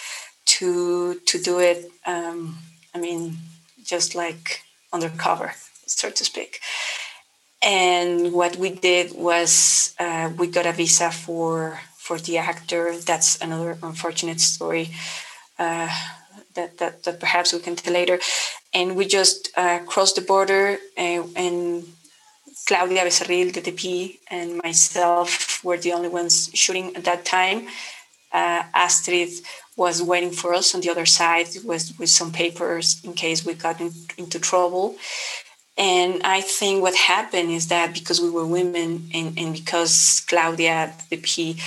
[0.44, 2.58] to to do it um,
[2.94, 3.36] i mean
[3.84, 5.52] just like undercover
[5.86, 6.60] so to speak
[7.62, 13.40] and what we did was uh, we got a visa for for the actor that's
[13.40, 14.90] another unfortunate story
[15.58, 15.90] uh,
[16.54, 18.18] that, that, that perhaps we can tell later.
[18.72, 21.84] And we just uh, crossed the border, uh, and
[22.66, 27.66] Claudia Becerril, the DP, and myself were the only ones shooting at that time.
[28.32, 29.30] Uh, Astrid
[29.76, 33.80] was waiting for us on the other side with, some papers in case we got
[33.80, 34.96] in, into trouble.
[35.76, 40.92] And I think what happened is that because we were women and, and because Claudia,
[41.08, 41.58] the DP,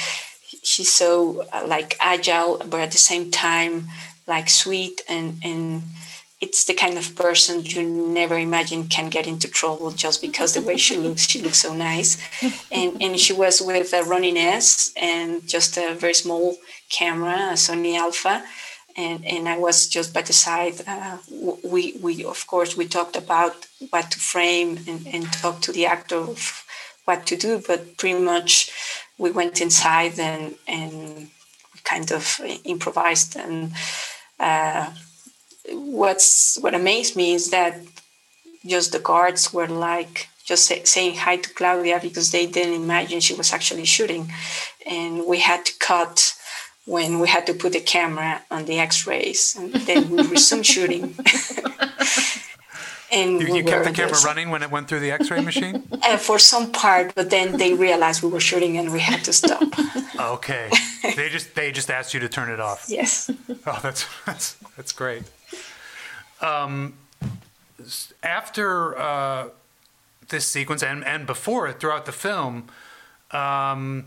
[0.63, 3.87] she's so uh, like agile, but at the same time
[4.27, 5.83] like sweet and and
[6.43, 7.81] it's the kind of person you
[8.19, 11.73] never imagine can get into trouble just because the way she looks she looks so
[11.91, 12.11] nice.
[12.79, 16.45] And and she was with a Ronin S and just a very small
[16.99, 18.35] camera a Sony Alpha.
[19.05, 20.77] And and I was just by the side.
[20.93, 21.17] Uh,
[21.73, 23.55] we we of course we talked about
[23.91, 26.41] what to frame and, and talked to the actor of
[27.05, 28.53] what to do but pretty much
[29.23, 30.43] we went inside and
[30.77, 30.93] and
[31.91, 32.23] kind of
[32.73, 33.57] improvised and
[34.39, 34.85] uh,
[35.69, 37.79] what's what amazed me is that
[38.65, 43.19] just the guards were like just say, saying hi to Claudia because they didn't imagine
[43.19, 44.31] she was actually shooting,
[44.85, 46.35] and we had to cut
[46.85, 51.15] when we had to put the camera on the X-rays, and then we resumed shooting.
[53.11, 55.83] and you, you kept the camera just, running when it went through the X-ray machine.
[56.05, 59.31] Uh, for some part, but then they realized we were shooting, and we had to
[59.31, 59.63] stop.
[60.19, 60.69] okay,
[61.15, 62.87] they just they just asked you to turn it off.
[62.89, 63.31] Yes.
[63.65, 65.23] Oh, that's that's that's great.
[66.43, 66.95] Um,
[68.21, 69.49] after uh,
[70.29, 72.67] this sequence and and before it, throughout the film,
[73.31, 74.05] um,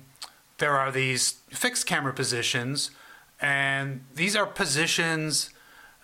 [0.59, 2.90] there are these fixed camera positions,
[3.40, 5.51] and these are positions.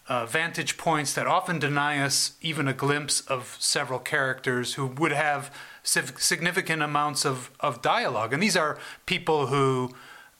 [0.09, 5.13] Uh, vantage points that often deny us even a glimpse of several characters who would
[5.13, 8.33] have significant amounts of, of dialogue.
[8.33, 9.95] And these are people who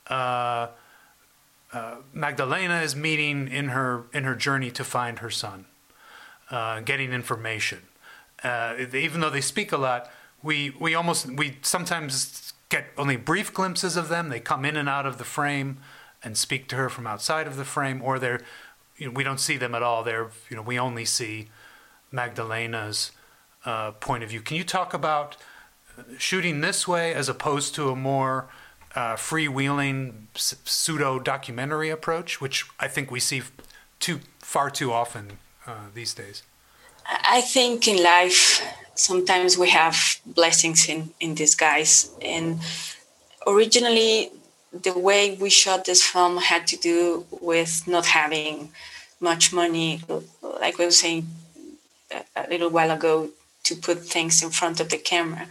[0.07, 0.67] uh,
[1.73, 5.65] uh, Magdalena is meeting in her in her journey to find her son,
[6.53, 7.79] uh, getting information.
[8.43, 10.09] Uh, even though they speak a lot,
[10.43, 14.29] we we almost we sometimes get only brief glimpses of them.
[14.29, 15.79] They come in and out of the frame
[16.23, 18.41] and speak to her from outside of the frame, or they're
[18.97, 20.03] you know, we don't see them at all.
[20.03, 21.47] They're you know we only see
[22.11, 23.11] Magdalena's
[23.65, 24.41] uh, point of view.
[24.41, 25.37] Can you talk about
[26.19, 28.47] shooting this way as opposed to a more
[28.93, 33.41] uh, freewheeling pseudo documentary approach, which I think we see
[33.99, 36.43] too far too often uh, these days.
[37.05, 38.61] I think in life
[38.95, 42.59] sometimes we have blessings in in disguise, and
[43.45, 44.31] originally
[44.81, 48.71] the way we shot this film had to do with not having
[49.19, 50.01] much money,
[50.59, 51.27] like we were saying
[52.35, 53.29] a little while ago,
[53.63, 55.47] to put things in front of the camera.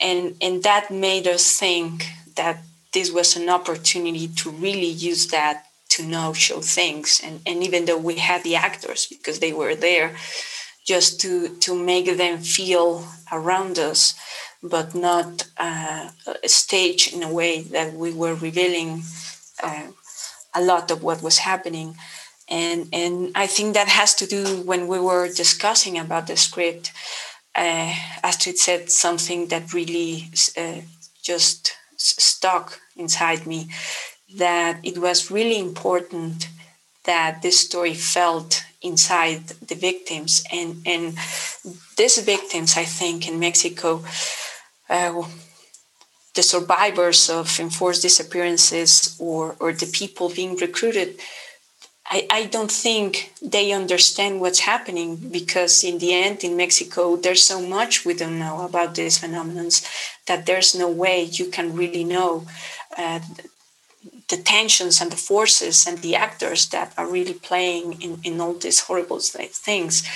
[0.00, 5.66] And, and that made us think that this was an opportunity to really use that
[5.98, 7.20] to now show things.
[7.22, 10.14] And, and even though we had the actors because they were there,
[10.86, 14.14] just to, to make them feel around us,
[14.62, 16.10] but not uh,
[16.42, 19.02] a stage in a way that we were revealing
[19.62, 19.88] uh,
[20.54, 21.96] a lot of what was happening.
[22.48, 26.92] And, and I think that has to do when we were discussing about the script.
[27.54, 30.80] Uh, Astrid said something that really uh,
[31.22, 33.68] just stuck inside me
[34.36, 36.48] that it was really important
[37.04, 40.44] that this story felt inside the victims.
[40.52, 41.16] And and
[41.96, 44.02] these victims i think in mexico
[44.88, 45.22] uh,
[46.34, 51.18] the survivors of enforced disappearances or or the people being recruited
[52.10, 57.42] I, I don't think they understand what's happening because in the end in mexico there's
[57.42, 59.68] so much we don't know about these phenomena
[60.26, 62.46] that there's no way you can really know
[62.96, 63.20] uh,
[64.28, 68.52] the tensions and the forces and the actors that are really playing in, in all
[68.54, 70.06] these horrible things.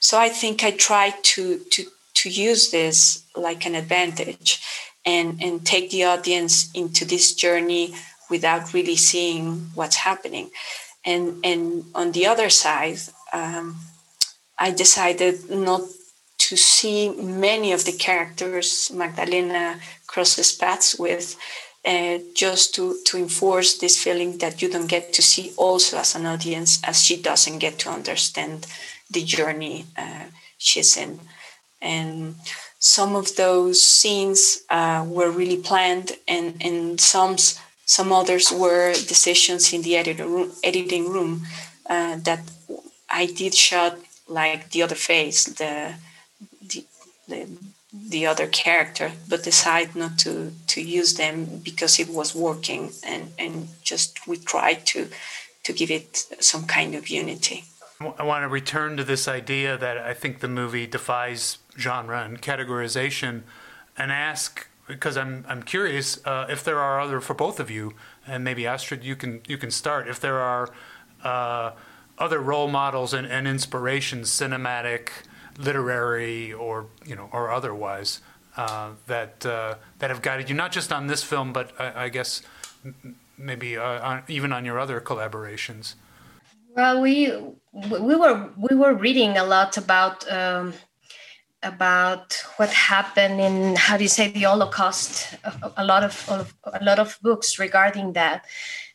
[0.00, 4.62] So i think i try to to to use this like an advantage
[5.04, 7.94] and and take the audience into this journey
[8.30, 10.50] without really seeing what's happening.
[11.04, 12.98] And and on the other side
[13.32, 13.76] um,
[14.58, 15.82] i decided not
[16.38, 21.36] to see many of the characters magdalena crosses paths with
[21.86, 26.14] uh, just to, to enforce this feeling that you don't get to see also as
[26.14, 28.66] an audience as she doesn't get to understand
[29.10, 30.24] the journey uh,
[30.58, 31.20] she's in.
[31.82, 32.36] And
[32.78, 37.36] some of those scenes uh, were really planned and, and some
[37.86, 41.42] some others were decisions in the editing room, editing room
[41.86, 42.40] uh, that
[43.10, 45.94] I did shot like the other face, the,
[46.62, 46.84] the,
[47.28, 47.46] the
[48.08, 53.32] the other character, but decide not to to use them because it was working, and
[53.38, 55.08] and just we tried to
[55.62, 57.64] to give it some kind of unity.
[58.18, 62.42] I want to return to this idea that I think the movie defies genre and
[62.42, 63.42] categorization,
[63.96, 67.94] and ask because I'm I'm curious uh, if there are other for both of you,
[68.26, 70.68] and maybe Astrid, you can you can start if there are
[71.22, 71.72] uh,
[72.18, 75.10] other role models and, and inspirations, cinematic
[75.58, 78.20] literary or you know or otherwise
[78.56, 82.08] uh, that uh, that have guided you not just on this film but I, I
[82.08, 82.42] guess
[83.38, 85.94] maybe uh, on, even on your other collaborations.
[86.76, 87.32] Well, we
[87.72, 90.74] we were we were reading a lot about um,
[91.62, 95.36] about what happened in how do you say the Holocaust.
[95.44, 96.28] A, a lot of
[96.64, 98.44] a lot of books regarding that,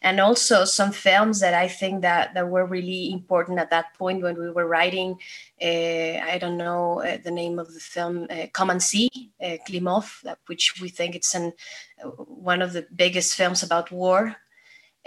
[0.01, 4.23] and also some films that I think that that were really important at that point
[4.23, 5.17] when we were writing.
[5.61, 9.57] Uh, I don't know uh, the name of the film, uh, Come and See, uh,
[9.67, 11.53] Klimov, which we think it's an
[12.03, 14.37] uh, one of the biggest films about war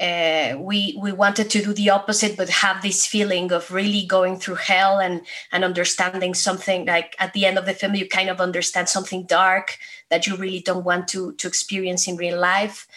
[0.00, 4.38] uh, we we wanted to do the opposite but have this feeling of really going
[4.38, 5.20] through hell and
[5.52, 9.24] and understanding something like at the end of the film you kind of understand something
[9.26, 9.76] dark
[10.08, 12.88] that you really don't want to to experience in real life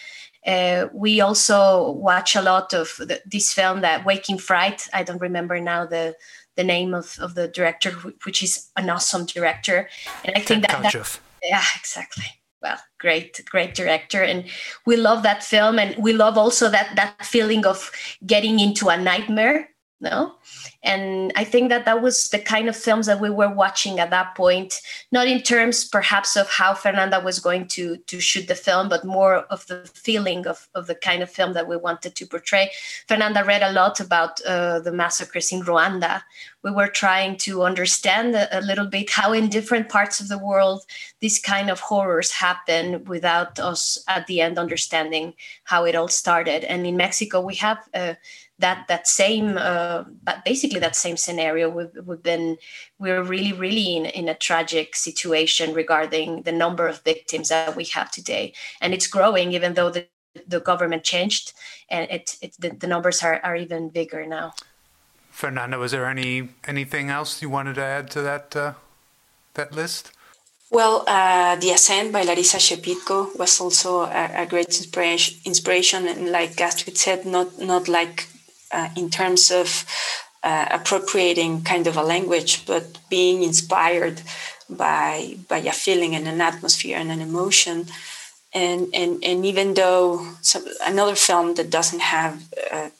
[0.46, 4.88] uh, we also watch a lot of the, this film that Wake in Fright.
[4.94, 6.14] I don't remember now the
[6.56, 7.90] the name of, of the director
[8.24, 9.90] which is an awesome director.
[10.24, 12.24] And i think that, that yeah exactly.
[12.62, 14.22] Well great great director.
[14.22, 14.44] And
[14.86, 15.78] we love that film.
[15.78, 17.90] And we love also that that feeling of
[18.24, 19.68] getting into a nightmare
[20.00, 20.34] no?
[20.82, 24.10] And i think that that was the kind of films that we were watching at
[24.10, 24.80] that point
[25.10, 29.04] not in terms perhaps of how fernanda was going to to shoot the film but
[29.04, 32.70] more of the feeling of, of the kind of film that we wanted to portray.
[33.08, 36.22] Fernanda read a lot about uh, the massacres in rwanda.
[36.62, 40.38] We were trying to understand a, a little bit how in different parts of the
[40.38, 40.84] world
[41.20, 46.64] these kind of horrors happen without us at the end understanding how it all started.
[46.64, 48.14] And in mexico we have uh,
[48.58, 52.56] that that same uh, but basically that same scenario we've, we've been
[52.98, 57.84] we're really really in, in a tragic situation regarding the number of victims that we
[57.84, 58.52] have today.
[58.80, 60.06] And it's growing even though the,
[60.46, 61.52] the government changed
[61.90, 64.54] and it, it the, the numbers are, are even bigger now.
[65.30, 68.72] Fernanda was there any anything else you wanted to add to that uh,
[69.54, 70.12] that list?
[70.68, 76.32] Well, uh, The Ascent by Larissa Shepitko was also a, a, great inspiration, inspiration, and
[76.32, 78.26] like Astrid said, not not like
[78.72, 79.84] uh, in terms of
[80.42, 84.22] uh, appropriating kind of a language, but being inspired
[84.68, 87.86] by by a feeling and an atmosphere and an emotion.
[88.54, 92.90] And and and even though some, another film that doesn't have uh,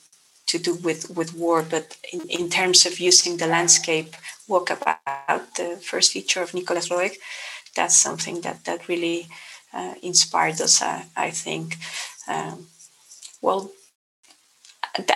[0.46, 4.14] to do with with war, but in, in terms of using the landscape,
[4.48, 7.16] Walkabout, the first feature of Nicolas Roeg,
[7.74, 9.28] that's something that that really
[9.72, 10.82] uh, inspired us.
[10.82, 11.76] I, I think.
[12.28, 12.66] Um,
[13.40, 13.70] well,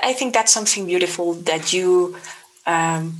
[0.02, 2.16] I think that's something beautiful that you
[2.66, 3.16] um,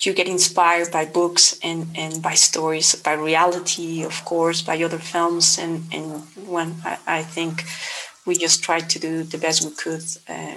[0.00, 4.98] you get inspired by books and, and by stories, by reality, of course, by other
[4.98, 7.64] films, and and when I, I think
[8.26, 10.56] we just tried to do the best we could, uh,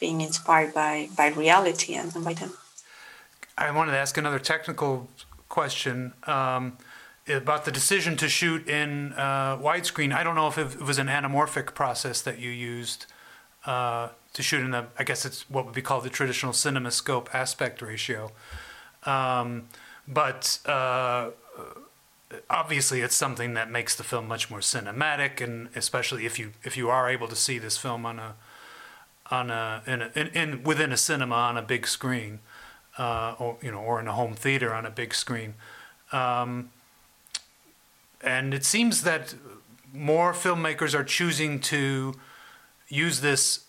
[0.00, 2.52] being inspired by by reality and, and, by them.
[3.58, 5.08] I wanted to ask another technical
[5.48, 6.12] question.
[6.26, 6.78] Um,
[7.28, 11.08] about the decision to shoot in uh, widescreen, I don't know if it was an
[11.08, 13.06] anamorphic process that you used
[13.66, 17.34] uh, to shoot in the, I guess it's what would be called the traditional CinemaScope
[17.34, 18.30] aspect ratio.
[19.04, 19.68] Um,
[20.08, 21.30] but uh,
[22.48, 26.76] obviously, it's something that makes the film much more cinematic, and especially if you if
[26.76, 28.34] you are able to see this film on a
[29.30, 32.38] on a in, a, in, in within a cinema on a big screen,
[32.98, 35.54] uh, or you know, or in a home theater on a big screen.
[36.12, 36.70] Um,
[38.20, 39.34] and it seems that
[39.92, 42.14] more filmmakers are choosing to
[42.88, 43.64] use this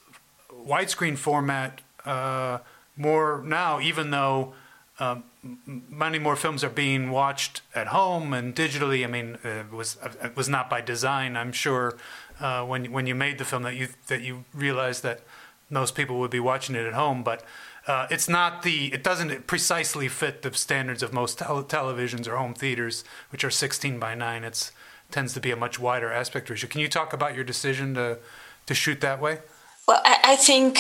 [0.52, 2.60] widescreen format uh,
[2.96, 4.54] more now, even though
[5.00, 5.18] uh,
[5.66, 9.04] many more films are being watched at home and digitally.
[9.04, 11.38] I mean, it was it was not by design.
[11.38, 11.98] I'm sure
[12.40, 15.22] uh, when when you made the film that you that you realized that
[15.70, 17.44] most people would be watching it at home, but.
[17.88, 18.94] Uh, it's not the.
[18.94, 23.50] It doesn't precisely fit the standards of most tele- televisions or home theaters, which are
[23.50, 24.44] 16 by 9.
[24.44, 24.74] It's
[25.10, 26.70] tends to be a much wider aspect ratio.
[26.70, 28.20] Can you talk about your decision to
[28.68, 29.40] to shoot that way?
[29.88, 30.78] Well, I, I think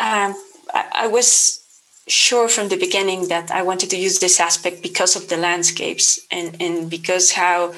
[0.00, 0.34] um,
[0.72, 1.60] I, I was
[2.06, 6.20] sure from the beginning that I wanted to use this aspect because of the landscapes
[6.30, 7.74] and, and because how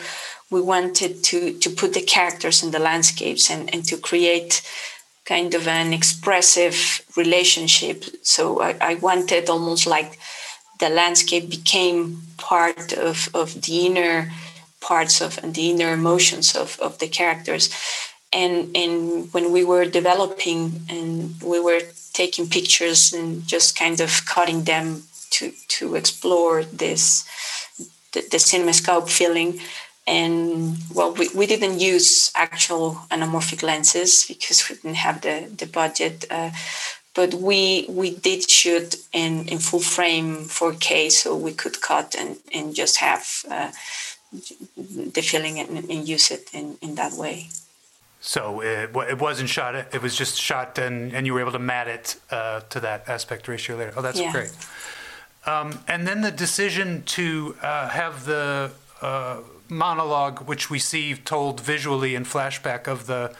[0.50, 4.62] we wanted to, to put the characters in the landscapes and, and to create
[5.24, 8.04] kind of an expressive relationship.
[8.22, 10.18] So I, I wanted almost like
[10.80, 14.30] the landscape became part of, of the inner
[14.80, 17.70] parts of and the inner emotions of, of the characters.
[18.32, 21.80] And and when we were developing and we were
[22.12, 27.24] taking pictures and just kind of cutting them to to explore this
[28.12, 29.60] the, the cinemascope feeling,
[30.06, 35.66] and well we, we didn't use actual anamorphic lenses because we didn't have the the
[35.66, 36.50] budget uh,
[37.14, 42.36] but we we did shoot in in full frame 4k so we could cut and
[42.52, 43.70] and just have uh,
[44.76, 47.48] the feeling and, and, use it in in that way
[48.22, 51.58] so it, it wasn't shot it was just shot and and you were able to
[51.58, 54.32] mat it uh, to that aspect ratio later oh that's yeah.
[54.32, 54.56] great
[55.44, 58.70] um, and then the decision to uh, have the
[59.00, 63.34] uh, monologue, which we see told visually in flashback of the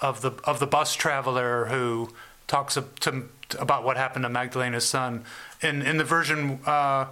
[0.00, 2.10] of the of the bus traveler who
[2.48, 3.22] talks to,
[3.58, 5.24] about what happened to Magdalena's son.
[5.62, 7.06] In in the version uh,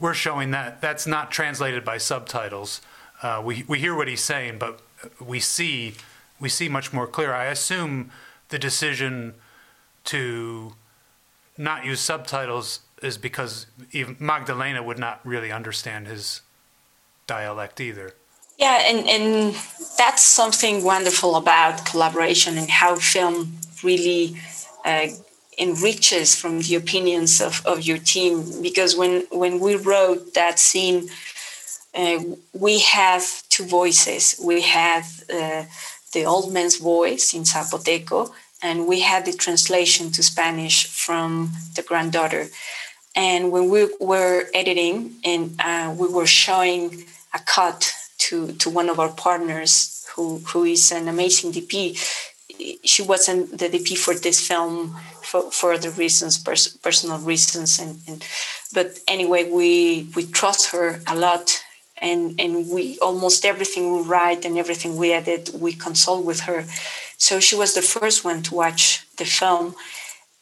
[0.00, 2.80] we're showing that that's not translated by subtitles.
[3.22, 4.80] Uh, we we hear what he's saying, but
[5.20, 5.94] we see
[6.40, 7.32] we see much more clear.
[7.32, 8.10] I assume
[8.48, 9.34] the decision
[10.04, 10.74] to
[11.56, 16.40] not use subtitles is because even Magdalena would not really understand his
[17.26, 18.14] dialect either.
[18.58, 19.54] Yeah, and, and
[19.98, 24.36] that's something wonderful about collaboration and how film really
[24.84, 25.08] uh,
[25.58, 28.62] enriches from the opinions of, of your team.
[28.62, 31.08] Because when, when we wrote that scene,
[31.94, 32.20] uh,
[32.52, 34.40] we have two voices.
[34.42, 35.64] We had uh,
[36.14, 38.30] the old man's voice in Zapoteco,
[38.62, 42.46] and we had the translation to Spanish from the granddaughter.
[43.14, 47.04] And when we were editing and uh, we were showing
[47.34, 51.98] a cut to to one of our partners who who is an amazing DP.
[52.84, 57.98] She wasn't the DP for this film for, for other reasons, pers- personal reasons, and,
[58.06, 58.24] and
[58.72, 61.62] but anyway, we we trust her a lot,
[62.08, 66.60] and and we almost everything we write and everything we edit, we consult with her.
[67.26, 68.84] So she was the first one to watch
[69.16, 69.74] the film,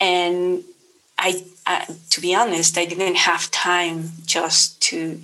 [0.00, 0.64] and
[1.18, 5.20] I, I, to be honest, I didn't have time just to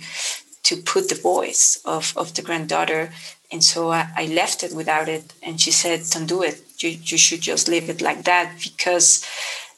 [0.63, 3.11] to put the voice of, of the granddaughter.
[3.51, 5.33] And so I, I left it without it.
[5.41, 6.61] And she said, Don't do it.
[6.77, 9.25] You, you should just leave it like that because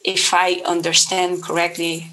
[0.04, 2.10] if I understand correctly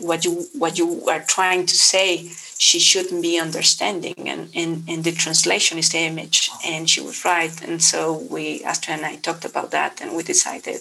[0.00, 4.28] what you what you are trying to say, she shouldn't be understanding.
[4.28, 6.50] And, and, and the translation is the image.
[6.66, 7.62] And she was right.
[7.62, 10.80] And so we, Astrid and I talked about that and we decided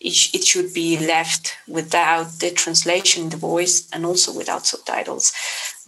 [0.00, 5.32] it, should be left without the translation in the voice and also without subtitles.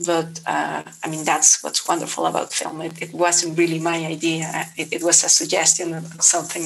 [0.05, 2.81] But uh, I mean, that's what's wonderful about film.
[2.81, 4.67] It, it wasn't really my idea.
[4.77, 6.65] It, it, was a suggestion of something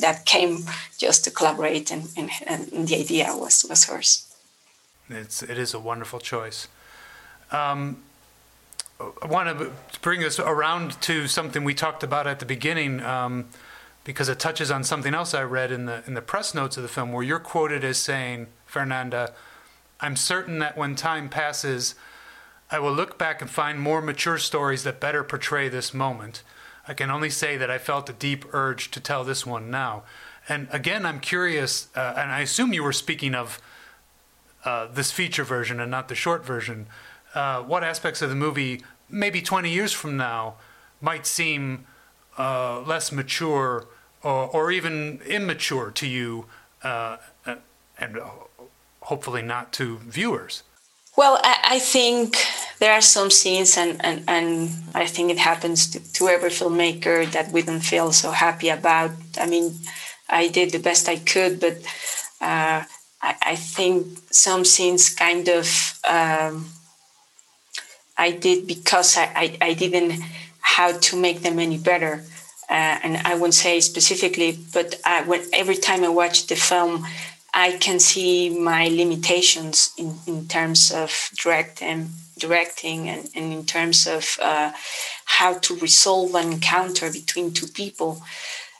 [0.00, 0.64] that came
[0.98, 4.26] just to collaborate, and, and, and the idea was, was hers.
[5.08, 6.68] It's, it is a wonderful choice.
[7.50, 8.02] Um,
[9.00, 9.70] I want to
[10.00, 13.00] bring us around to something we talked about at the beginning.
[13.00, 13.46] Um,
[14.08, 16.82] because it touches on something else I read in the in the press notes of
[16.82, 19.34] the film, where you're quoted as saying, "Fernanda,
[20.00, 21.94] I'm certain that when time passes,
[22.70, 26.42] I will look back and find more mature stories that better portray this moment.
[26.86, 30.04] I can only say that I felt a deep urge to tell this one now."
[30.48, 33.60] And again, I'm curious, uh, and I assume you were speaking of
[34.64, 36.86] uh, this feature version and not the short version.
[37.34, 40.54] Uh, what aspects of the movie, maybe 20 years from now,
[41.00, 41.86] might seem
[42.38, 43.86] uh, less mature
[44.22, 46.46] or, or even immature to you,
[46.82, 47.16] uh,
[47.98, 48.18] and
[49.00, 50.62] hopefully not to viewers?
[51.16, 52.36] Well, I, I, think
[52.78, 57.28] there are some scenes, and, and, and I think it happens to, to every filmmaker
[57.32, 59.10] that we don't feel so happy about.
[59.36, 59.74] I mean,
[60.28, 61.78] I did the best I could, but
[62.40, 62.84] uh,
[63.20, 66.66] I, I, think some scenes kind of um,
[68.18, 70.20] I did because I, I, I didn't
[70.60, 72.24] how to make them any better
[72.68, 77.06] uh, and I won't say specifically, but I, when every time I watch the film,
[77.54, 83.64] I can see my limitations in, in terms of direct and directing and, and in
[83.64, 84.72] terms of uh,
[85.24, 88.22] how to resolve an encounter between two people.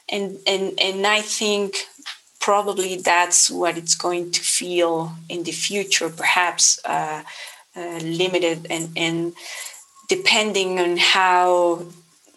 [0.07, 1.87] And, and, and I think
[2.39, 7.23] probably that's what it's going to feel in the future, perhaps uh,
[7.79, 9.33] uh, limited and, and
[10.09, 11.85] depending on how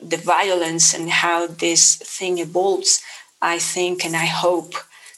[0.00, 3.02] the violence and how this thing evolves,
[3.40, 4.74] I think and I hope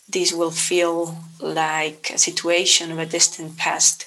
[0.09, 4.07] this will feel like a situation of a distant past.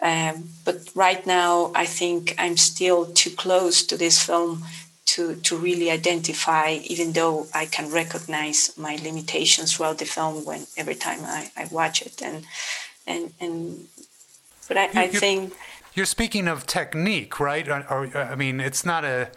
[0.00, 4.64] Um, but right now, I think I'm still too close to this film
[5.06, 10.66] to, to really identify, even though I can recognize my limitations throughout the film when
[10.76, 12.20] every time I, I watch it.
[12.22, 12.44] And,
[13.06, 13.88] and, and
[14.68, 15.52] but I, I think.
[15.94, 17.66] You're speaking of technique, right?
[17.68, 19.30] Or, or, I mean, it's not a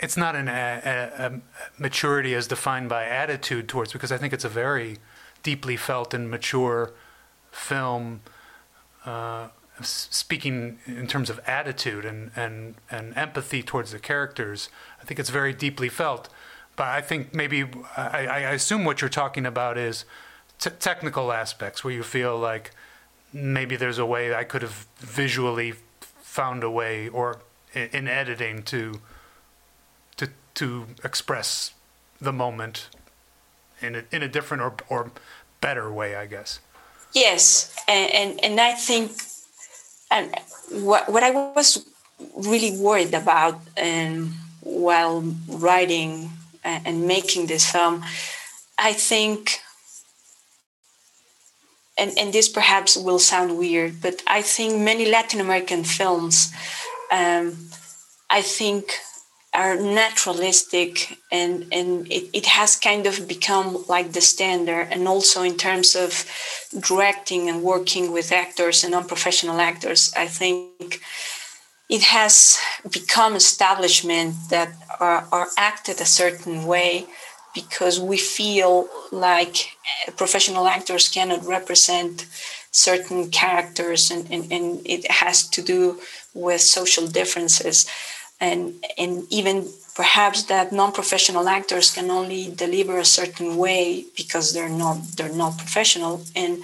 [0.00, 4.44] it's not an a, a maturity as defined by attitude towards because I think it's
[4.44, 4.98] a very
[5.42, 6.92] deeply felt and mature
[7.50, 8.20] film.
[9.04, 9.48] Uh,
[9.80, 14.68] speaking in terms of attitude and, and, and empathy towards the characters,
[15.00, 16.28] I think it's very deeply felt.
[16.76, 17.64] But I think maybe
[17.96, 20.04] I, I assume what you're talking about is
[20.58, 22.72] t- technical aspects where you feel like
[23.32, 27.40] maybe there's a way I could have visually found a way or
[27.74, 29.00] in, in editing to
[30.16, 31.72] to to express
[32.20, 32.88] the moment
[33.80, 35.10] in a, in a different or, or
[35.60, 36.60] better way, I guess.
[37.14, 39.12] Yes, and, and, and I think
[40.10, 40.34] and
[40.70, 41.86] what, what I was
[42.36, 46.30] really worried about um, while writing
[46.64, 48.04] and making this film,
[48.78, 49.60] I think,
[51.98, 56.52] and, and this perhaps will sound weird, but I think many Latin American films,
[57.10, 57.56] um,
[58.30, 58.92] I think
[59.54, 65.42] are naturalistic and and it, it has kind of become like the standard and also
[65.42, 66.10] in terms of
[66.78, 71.00] directing and working with actors and unprofessional actors i think
[71.88, 72.58] it has
[72.90, 74.70] become establishment that
[75.00, 77.06] are, are acted a certain way
[77.54, 79.76] because we feel like
[80.16, 82.26] professional actors cannot represent
[82.70, 85.98] certain characters and, and, and it has to do
[86.34, 87.86] with social differences.
[88.40, 94.68] And and even perhaps that non-professional actors can only deliver a certain way because they're
[94.84, 96.22] not they're not professional.
[96.36, 96.62] And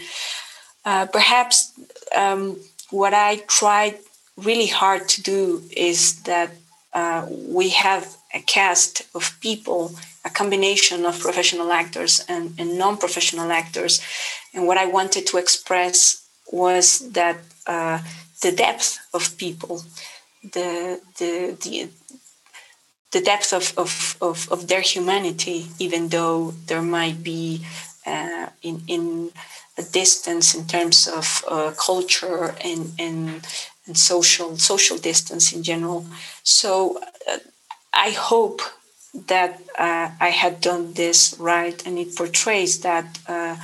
[0.84, 1.72] uh, perhaps
[2.14, 2.58] um,
[2.90, 3.98] what I tried
[4.36, 6.50] really hard to do is that
[6.92, 9.92] uh, we have a cast of people,
[10.24, 14.00] a combination of professional actors and, and non-professional actors,
[14.54, 17.98] and what I wanted to express was that uh,
[18.42, 19.82] the depth of people
[20.52, 21.88] the the the
[23.10, 27.64] the depth of, of, of, of their humanity, even though there might be
[28.04, 29.30] uh, in, in
[29.78, 33.46] a distance in terms of uh, culture and, and,
[33.86, 36.04] and social social distance in general.
[36.42, 36.98] So
[37.30, 37.38] uh,
[37.92, 38.62] I hope
[39.14, 43.56] that uh, I had done this right, and it portrays that uh,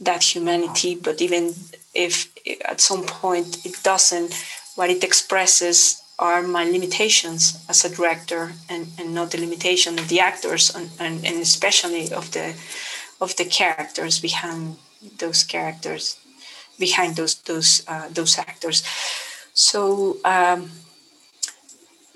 [0.00, 0.96] that humanity.
[0.96, 1.54] But even
[1.94, 2.32] if
[2.64, 4.34] at some point it doesn't,
[4.76, 10.08] what it expresses are my limitations as a director and, and not the limitation of
[10.08, 12.54] the actors and, and, and especially of the
[13.20, 14.76] of the characters behind
[15.18, 16.18] those characters
[16.78, 18.84] behind those those uh, those actors
[19.54, 20.70] so um,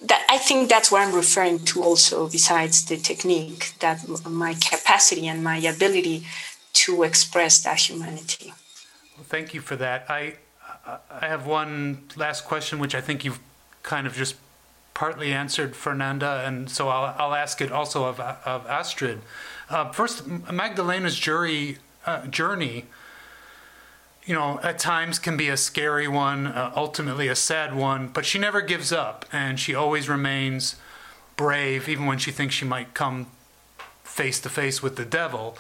[0.03, 5.27] that I think that's what I'm referring to also besides the technique that my capacity
[5.27, 6.25] and my ability
[6.75, 8.53] to express that humanity
[9.17, 10.37] well, thank you for that I
[11.21, 13.41] I have one last question which I think you've
[13.83, 14.37] kind of just
[14.99, 19.21] partly answered Fernanda, and so I'll, I'll ask it also of, of Astrid.
[19.71, 22.87] Uh, first, Magdalena's jury, uh, journey,
[24.29, 28.27] you know, at times can be a scary one, uh, ultimately a sad one, but
[28.27, 30.77] she never gives up, and she always remains
[31.37, 33.27] brave, even when she thinks she might come
[34.05, 35.57] face to face with the devil.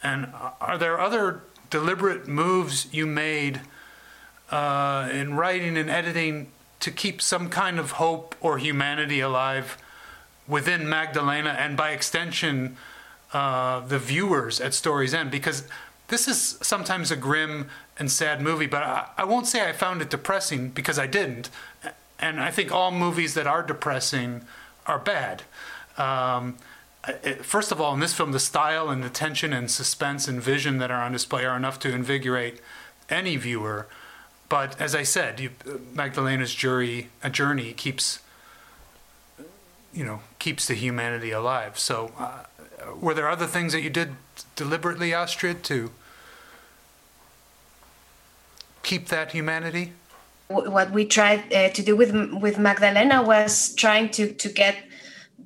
[0.00, 0.28] And
[0.60, 3.62] are there other deliberate moves you made
[4.52, 9.76] uh, in writing and editing to keep some kind of hope or humanity alive
[10.46, 12.76] within Magdalena and by extension
[13.32, 15.66] uh, the viewers at Story's End because
[16.08, 17.68] this is sometimes a grim
[17.98, 21.50] and sad movie, but I, I, won't say I found it depressing because I didn't.
[22.18, 24.42] And I think all movies that are depressing
[24.86, 25.42] are bad.
[25.96, 26.56] Um,
[27.42, 30.78] first of all, in this film, the style and the tension and suspense and vision
[30.78, 32.60] that are on display are enough to invigorate
[33.08, 33.86] any viewer.
[34.48, 35.50] But as I said, you,
[35.92, 38.20] Magdalena's jury, a journey keeps,
[39.92, 41.78] you know, keeps the humanity alive.
[41.78, 42.44] So, uh,
[43.00, 44.16] were there other things that you did
[44.56, 45.90] deliberately, Astrid, to
[48.84, 49.92] keep that humanity?
[50.48, 54.76] What we tried uh, to do with with Magdalena was trying to to get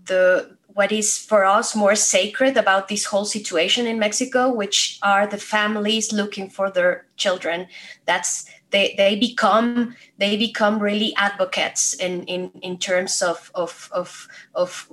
[0.06, 5.26] the what is for us more sacred about this whole situation in Mexico, which are
[5.26, 7.66] the families looking for their children.
[8.04, 14.28] That's they, they become they become really advocates in, in, in terms of, of, of,
[14.54, 14.88] of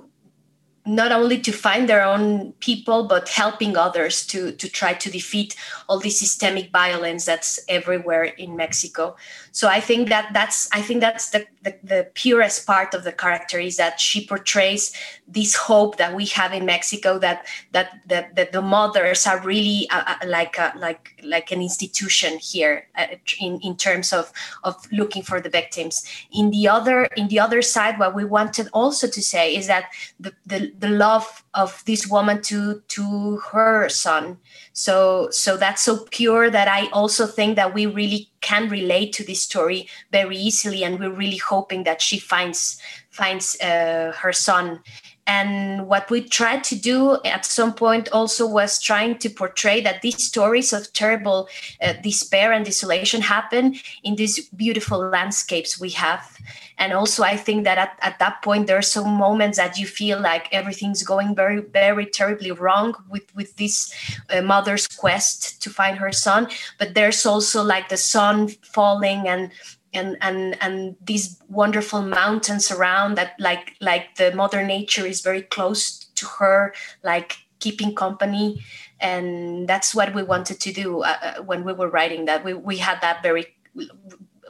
[0.86, 5.56] not only to find their own people but helping others to to try to defeat
[5.88, 9.16] all the systemic violence that's everywhere in mexico
[9.56, 13.12] so i think that that's i think that's the, the, the purest part of the
[13.12, 14.92] character is that she portrays
[15.26, 19.88] this hope that we have in mexico that that that, that the mothers are really
[19.90, 23.06] uh, uh like a, like like an institution here uh,
[23.40, 24.32] in in terms of
[24.64, 26.04] of looking for the victims.
[26.32, 29.90] In the other in the other side what we wanted also to say is that
[30.18, 34.38] the the the love of this woman to to her son
[34.76, 39.24] so so that's so pure that i also think that we really can relate to
[39.24, 44.78] this story very easily and we're really hoping that she finds finds uh, her son
[45.26, 50.02] and what we tried to do at some point also was trying to portray that
[50.02, 51.48] these stories of terrible
[51.82, 53.74] uh, despair and desolation happen
[54.04, 56.38] in these beautiful landscapes we have.
[56.78, 59.86] And also i think that at, at that point there are some moments that you
[59.86, 63.94] feel like everything's going very very terribly wrong with with this
[64.28, 66.48] uh, mother's quest to find her son.
[66.78, 69.50] But there's also like the sun falling and
[69.96, 75.42] and and and these wonderful mountains around that like like the mother nature is very
[75.42, 78.62] close to her like keeping company.
[79.00, 82.44] And that's what we wanted to do uh, uh when we were writing that.
[82.44, 83.44] We, we had that very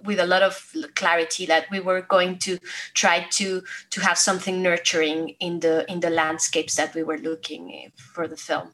[0.04, 2.58] with a lot of clarity that we were going to
[2.94, 7.92] try to to have something nurturing in the in the landscapes that we were looking
[7.96, 8.68] for the film.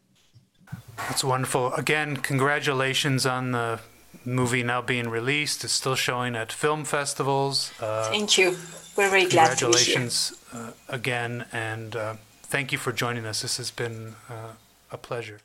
[0.96, 1.72] That's wonderful.
[1.74, 3.80] Again congratulations on the
[4.24, 5.64] movie now being released.
[5.64, 7.72] It's still showing at film festivals.
[7.80, 8.56] Uh, Thank you.
[8.96, 9.94] We're very glad to be here.
[9.94, 13.42] Congratulations uh, again, and uh, thank you for joining us.
[13.42, 14.52] This has been uh,
[14.90, 15.40] a pleasure.